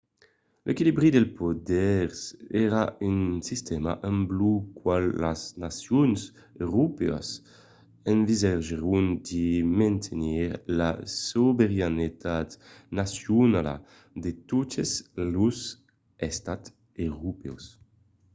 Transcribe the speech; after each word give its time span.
l'equilibri 0.65 1.07
dels 1.15 1.33
poders 1.39 2.17
èra 2.65 2.83
un 3.09 3.19
sistèma 3.49 3.93
amb 4.09 4.23
lo 4.39 4.53
qual 4.81 5.03
las 5.23 5.41
nacions 5.65 6.19
europèas 6.65 7.27
ensagèron 8.13 9.03
de 9.29 9.45
mantenir 9.79 10.47
la 10.79 10.91
sobeiranetat 11.29 12.49
nacionala 12.99 13.75
de 14.23 14.31
totes 14.51 14.89
los 15.35 15.57
estats 16.29 16.67
europèus 17.09 17.63